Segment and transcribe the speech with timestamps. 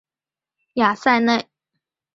[0.73, 1.47] 雅塞内。